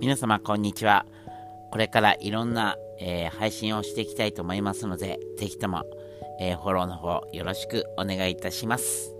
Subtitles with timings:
[0.00, 1.04] 皆様こんにちは。
[1.70, 5.84] これからいろんな、えー、配信をしていきたいと思いますので、ぜひとも、
[6.40, 9.19] えー、フォローの方よろしくお願いいたします。